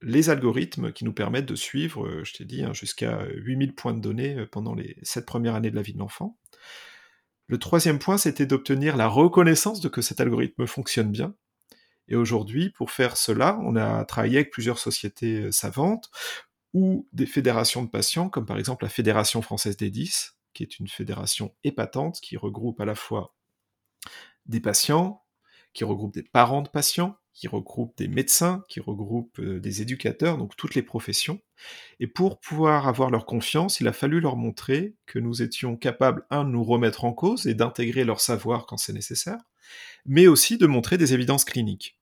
[0.01, 3.93] les algorithmes qui nous permettent de suivre, euh, je t'ai dit, hein, jusqu'à 8000 points
[3.93, 6.37] de données pendant les 7 premières années de la vie de l'enfant.
[7.47, 11.35] Le troisième point, c'était d'obtenir la reconnaissance de que cet algorithme fonctionne bien.
[12.07, 16.11] Et aujourd'hui, pour faire cela, on a travaillé avec plusieurs sociétés savantes
[16.75, 20.77] ou des fédérations de patients, comme par exemple la Fédération française des 10, qui est
[20.77, 23.33] une fédération épatante qui regroupe à la fois
[24.45, 25.23] des patients,
[25.73, 30.37] qui regroupe des parents de patients, qui regroupe des médecins, qui regroupe euh, des éducateurs,
[30.37, 31.39] donc toutes les professions.
[32.01, 36.25] Et pour pouvoir avoir leur confiance, il a fallu leur montrer que nous étions capables,
[36.29, 39.39] un, de nous remettre en cause et d'intégrer leur savoir quand c'est nécessaire,
[40.05, 41.97] mais aussi de montrer des évidences cliniques.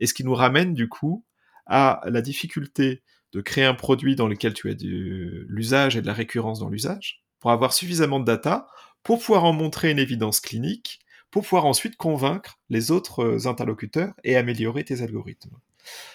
[0.00, 1.24] Et ce qui nous ramène du coup
[1.66, 6.06] à la difficulté de créer un produit dans lequel tu as de l'usage et de
[6.06, 8.66] la récurrence dans l'usage, pour avoir suffisamment de data,
[9.02, 14.12] pour pouvoir en montrer une évidence clinique, pour pouvoir ensuite convaincre les autres euh, interlocuteurs
[14.22, 15.56] et améliorer tes algorithmes.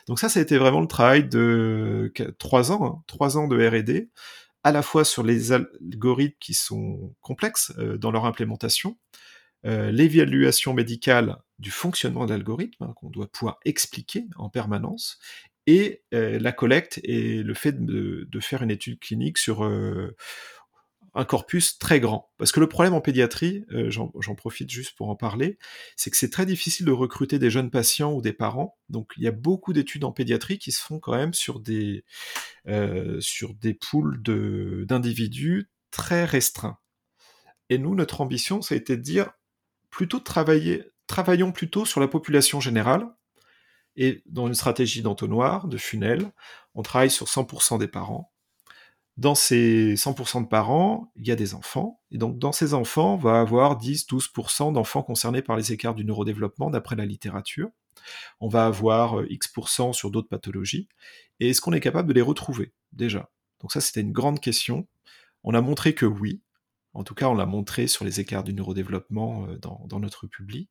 [0.07, 3.57] Donc ça, ça a été vraiment le travail de trois ans, hein, trois ans de
[3.57, 4.09] R&D,
[4.63, 8.97] à la fois sur les algorithmes qui sont complexes euh, dans leur implémentation,
[9.65, 15.17] euh, l'évaluation médicale du fonctionnement de l'algorithme, hein, qu'on doit pouvoir expliquer en permanence,
[15.67, 19.63] et la collecte et le fait de, faire une étude clinique sur
[21.17, 22.31] un corpus très grand.
[22.37, 25.57] Parce que le problème en pédiatrie, euh, j'en profite juste pour en parler,
[25.95, 28.77] c'est que c'est très difficile de recruter des jeunes patients ou des parents.
[28.89, 32.05] Donc il y a beaucoup d'études en pédiatrie qui se font quand même sur des,
[32.67, 36.77] euh, sur des poules d'individus très restreints.
[37.69, 39.31] Et nous, notre ambition, ça a été de dire
[39.89, 43.07] plutôt de travailler, travaillons plutôt sur la population générale.
[43.97, 46.31] Et dans une stratégie d'entonnoir, de funnel,
[46.75, 48.31] on travaille sur 100% des parents
[49.17, 51.99] dans ces 100% de parents, il y a des enfants.
[52.11, 56.05] Et donc, dans ces enfants, on va avoir 10-12% d'enfants concernés par les écarts du
[56.05, 57.69] neurodéveloppement, d'après la littérature.
[58.39, 60.87] On va avoir euh, X% sur d'autres pathologies.
[61.39, 63.29] Et est-ce qu'on est capable de les retrouver, déjà?
[63.59, 64.87] Donc ça, c'était une grande question.
[65.43, 66.41] On a montré que oui.
[66.93, 70.27] En tout cas, on l'a montré sur les écarts du neurodéveloppement euh, dans, dans notre
[70.27, 70.69] public.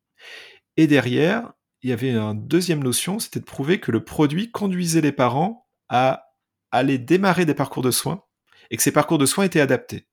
[0.77, 5.01] Et derrière, il y avait une deuxième notion, c'était de prouver que le produit conduisait
[5.01, 6.27] les parents à
[6.71, 8.23] aller démarrer des parcours de soins
[8.71, 10.07] et que ces parcours de soins étaient adaptés.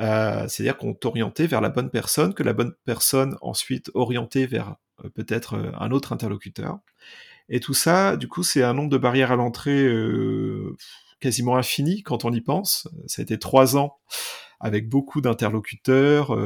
[0.00, 4.76] Euh, c'est-à-dire qu'on t'orientait vers la bonne personne, que la bonne personne ensuite orientée vers
[5.04, 6.78] euh, peut-être euh, un autre interlocuteur.
[7.48, 9.90] Et tout ça, du coup, c'est un nombre de barrières à l'entrée
[11.18, 12.88] quasiment infini quand on y pense.
[13.06, 13.96] Ça a été trois ans
[14.60, 16.36] avec beaucoup d'interlocuteurs.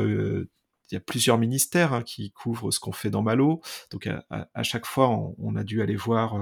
[0.92, 3.60] Il y a plusieurs ministères hein, qui couvrent ce qu'on fait dans Malo.
[3.90, 6.36] Donc à, chaque fois, on, a dû aller voir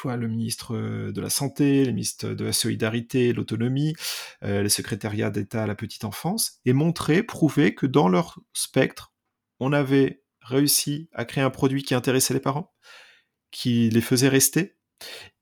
[0.00, 3.94] vois, le ministre euh, de la Santé, les ministres de la Solidarité, l'Autonomie,
[4.42, 9.12] euh, les secrétariats d'État à la petite enfance, et montrer, prouver que dans leur spectre,
[9.60, 12.72] on avait réussi à créer un produit qui intéressait les parents,
[13.50, 14.76] qui les faisait rester,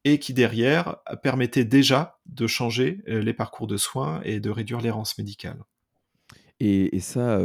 [0.05, 4.81] et qui derrière permettait déjà de changer euh, les parcours de soins et de réduire
[4.81, 5.63] l'errance médicale.
[6.61, 7.41] Et, ça,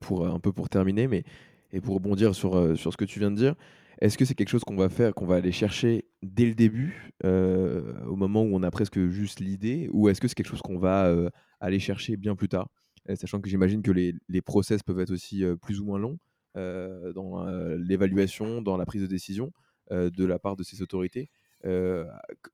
[0.00, 1.24] pour un peu pour terminer, mais
[1.72, 3.54] et pour rebondir sur, sur ce que tu viens de dire,
[4.00, 7.10] est-ce que c'est quelque chose qu'on va faire, qu'on va aller chercher dès le début,
[7.24, 10.62] euh, au moment où on a presque juste l'idée, ou est-ce que c'est quelque chose
[10.62, 11.30] qu'on va euh,
[11.60, 12.68] aller chercher bien plus tard
[13.08, 16.18] euh, Sachant que j'imagine que les, les, process peuvent être aussi plus ou moins longs
[16.54, 19.52] dans l'évaluation, dans la prise de décision
[19.90, 21.30] de la part de ces autorités.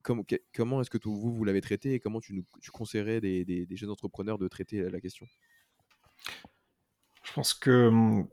[0.02, 3.76] comment est-ce que vous, vous l'avez traité et comment tu, nous, tu conseillerais des, des
[3.76, 5.26] jeunes entrepreneurs de traiter la question?
[7.22, 8.28] Je pense que hum,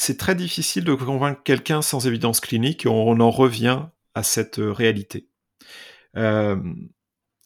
[0.00, 4.60] c'est très difficile de convaincre quelqu'un sans évidence clinique et on en revient à cette
[4.60, 5.28] euh, réalité.
[6.16, 6.56] Euh,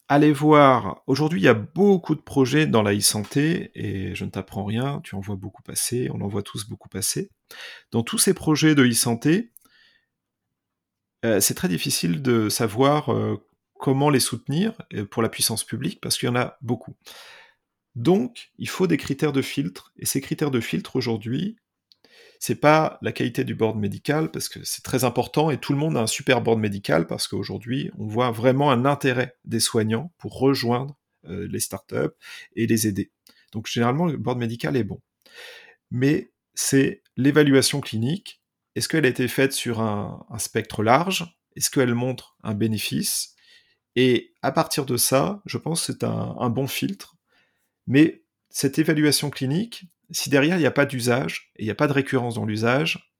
[0.07, 4.31] allez voir, aujourd'hui il y a beaucoup de projets dans la e-santé et je ne
[4.31, 7.31] t'apprends rien, tu en vois beaucoup passer, on en voit tous beaucoup passer.
[7.90, 9.50] Dans tous ces projets de e-santé,
[11.24, 13.09] euh, c'est très difficile de savoir
[13.78, 14.74] comment les soutenir
[15.11, 16.96] pour la puissance publique parce qu'il y en a beaucoup.
[17.94, 21.57] Donc, il faut des critères de filtre, et ces critères de filtre aujourd'hui,
[22.38, 25.78] c'est pas la qualité du board médical, parce que c'est très important, et tout le
[25.78, 30.12] monde a un super board médical, parce qu'aujourd'hui, on voit vraiment un intérêt des soignants
[30.18, 30.96] pour rejoindre
[31.28, 32.16] euh, les startups
[32.57, 33.12] et les aider.
[33.52, 35.00] Donc généralement, le board médical est bon.
[35.92, 38.42] Mais c'est l'évaluation clinique.
[38.74, 41.38] Est-ce qu'elle a été faite sur un, spectre large?
[41.55, 43.37] Est-ce qu'elle montre un bénéfice?
[43.94, 47.12] Et à partir de ça, je pense que c'est un, un bon filtre.
[47.87, 51.77] Mais cette évaluation clinique, si derrière il n'y a pas d'usage et il n'y a
[51.77, 53.12] pas de récurrence dans l'usage,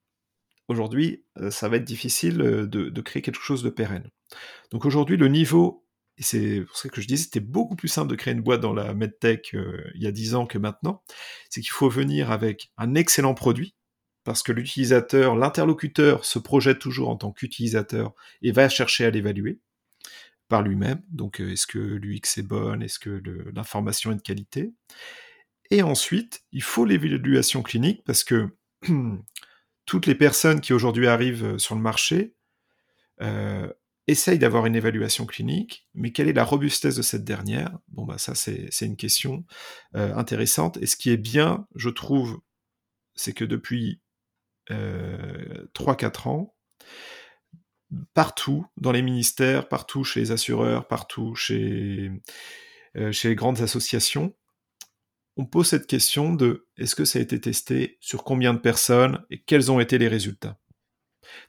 [0.67, 4.09] aujourd'hui, euh, ça va être difficile euh, de, créer quelque chose de pérenne.
[4.71, 5.85] Donc aujourd'hui, le niveau,
[6.17, 8.73] c'est pour ça que je disais, c'était beaucoup plus simple de créer une boîte dans
[8.73, 11.03] la medtech euh, il y a 10 ans que maintenant,
[11.49, 13.75] c'est qu'il faut venir avec un excellent produit,
[14.23, 19.59] parce que l'utilisateur, l'interlocuteur se projette toujours en tant qu'utilisateur et va chercher à l'évaluer
[20.47, 21.01] par lui-même.
[21.09, 22.81] Donc, est-ce que l'UX est bonne?
[22.83, 23.21] Est-ce que
[23.53, 24.73] l'information est de qualité?
[25.71, 28.49] Et ensuite, il faut l'évaluation clinique parce que
[29.85, 32.35] toutes les personnes qui aujourd'hui arrivent euh, sur le marché
[33.21, 33.71] euh,
[34.07, 37.77] essayent d'avoir une évaluation clinique, mais quelle est la robustesse de cette dernière?
[37.87, 39.45] Bon, bah ça, c'est une question
[39.95, 40.77] euh, intéressante.
[40.77, 42.41] Et ce qui est bien, je trouve,
[43.15, 44.01] c'est que depuis
[44.69, 46.55] 3-4 ans,
[48.13, 52.11] partout, dans les ministères, partout chez les assureurs, partout chez,
[53.11, 54.33] chez les grandes associations,
[55.37, 59.23] on pose cette question de est-ce que ça a été testé, sur combien de personnes
[59.29, 60.59] et quels ont été les résultats?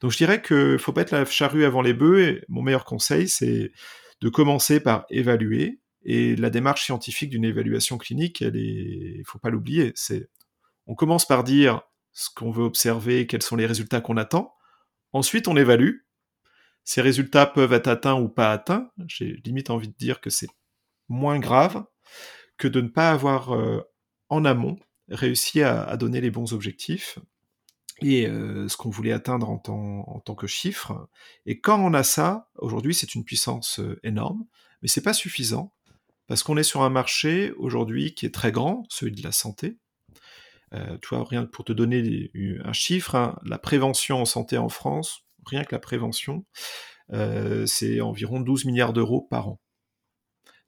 [0.00, 2.84] Donc je dirais qu'il faut pas être la charrue avant les bœufs et mon meilleur
[2.84, 3.72] conseil c'est
[4.20, 9.50] de commencer par évaluer et la démarche scientifique d'une évaluation clinique, elle est, faut pas
[9.50, 10.28] l'oublier, c'est
[10.86, 11.82] on commence par dire
[12.12, 14.54] ce qu'on veut observer, quels sont les résultats qu'on attend.
[15.12, 15.98] Ensuite, on évalue.
[16.84, 18.90] Ces résultats peuvent être atteints ou pas atteints.
[19.06, 20.48] J'ai limite envie de dire que c'est
[21.08, 21.84] moins grave
[22.58, 23.82] que de ne pas avoir euh,
[24.28, 24.78] en amont
[25.08, 27.18] réussi à, donner les bons objectifs
[28.02, 31.08] et euh, ce qu'on voulait atteindre en tant, que chiffre.
[31.46, 34.44] Et quand on a ça, aujourd'hui, c'est une puissance euh, énorme,
[34.82, 35.72] mais c'est pas suffisant
[36.26, 39.78] parce qu'on est sur un marché aujourd'hui qui est très grand, celui de la santé.
[40.72, 42.30] Euh, tu vois, rien que pour te donner
[42.64, 46.44] un chiffre, hein, la prévention en santé en France, rien que la prévention,
[47.66, 49.60] c'est environ 12 milliards d'euros par an.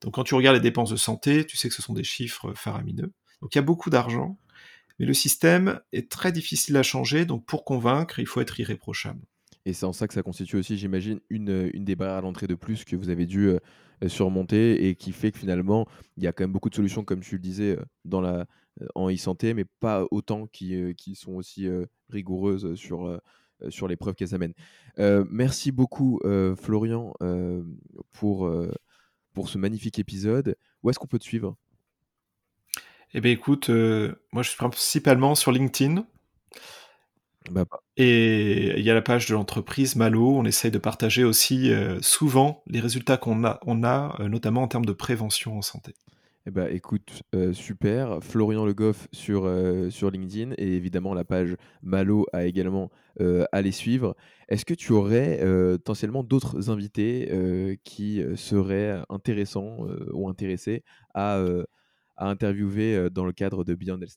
[0.01, 2.53] Donc quand tu regardes les dépenses de santé, tu sais que ce sont des chiffres
[2.53, 3.11] faramineux.
[3.41, 4.37] Donc il y a beaucoup d'argent,
[4.99, 9.21] mais le système est très difficile à changer, donc pour convaincre, il faut être irréprochable.
[9.65, 12.47] Et c'est en ça que ça constitue aussi, j'imagine, une, une des barrières à l'entrée
[12.47, 13.59] de plus que vous avez dû euh,
[14.07, 17.19] surmonter et qui fait que finalement, il y a quand même beaucoup de solutions, comme
[17.19, 18.47] tu le disais, euh, dans la,
[18.81, 21.67] euh, en e-santé, mais pas autant qui, qui sont aussi
[22.09, 23.19] rigoureuses sur,
[23.69, 24.53] sur les preuves qu'elles amènent.
[25.29, 26.19] merci beaucoup,
[26.55, 27.13] Florian,
[28.13, 28.49] pour
[29.37, 30.57] pour ce magnifique épisode.
[30.81, 31.55] Où est-ce qu'on peut te suivre?
[33.13, 36.05] Eh bien, écoute, euh, moi, je suis principalement sur LinkedIn.
[37.51, 40.35] Bah, et il y a la page de l'entreprise Malo.
[40.35, 44.63] On essaye de partager aussi euh, souvent les résultats qu'on a, on a euh, notamment
[44.63, 45.93] en termes de prévention en santé.
[46.47, 48.23] Eh ben, écoute, super.
[48.23, 49.53] Florian Le Goff sur,
[49.89, 52.89] sur LinkedIn et évidemment la page Malo a également
[53.51, 54.15] à les suivre.
[54.47, 55.41] Est-ce que tu aurais
[55.73, 61.43] potentiellement d'autres invités qui seraient intéressants ou intéressés à,
[62.15, 64.15] à interviewer dans le cadre de Beyond Health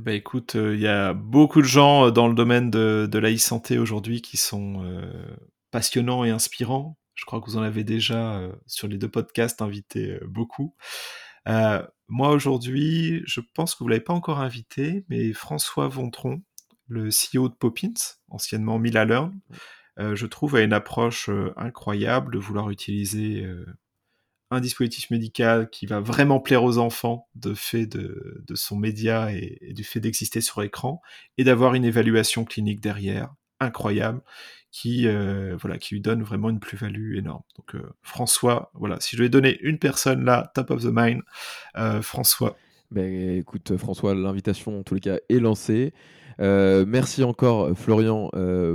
[0.00, 3.78] ben, écoute, il y a beaucoup de gens dans le domaine de, de la e-santé
[3.78, 4.82] aujourd'hui qui sont
[5.70, 6.96] passionnants et inspirants.
[7.20, 10.74] Je crois que vous en avez déjà euh, sur les deux podcasts invité euh, beaucoup.
[11.48, 16.40] Euh, moi aujourd'hui, je pense que vous l'avez pas encore invité, mais François Vontron,
[16.88, 17.92] le CEO de Poppins,
[18.30, 19.38] anciennement Mila Learn,
[19.98, 23.46] je trouve a une approche incroyable de vouloir utiliser
[24.50, 29.74] un dispositif médical qui va vraiment plaire aux enfants de fait de, son média et
[29.74, 31.02] du fait d'exister sur écran
[31.36, 33.34] et d'avoir une évaluation clinique derrière.
[33.60, 34.22] Incroyable
[34.72, 37.42] qui, euh, voilà, qui lui donne vraiment une plus-value énorme.
[37.56, 41.22] Donc euh, François, voilà, si je vais donner une personne là, top of the mind,
[41.76, 42.56] euh, François.
[42.90, 45.92] Ben, écoute François, l'invitation en tous les cas est lancée.
[46.38, 48.30] merci encore Florian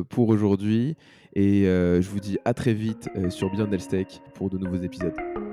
[0.10, 0.96] pour aujourd'hui
[1.34, 5.45] et je vous dis à très vite sur Beyond Tech pour de nouveaux épisodes.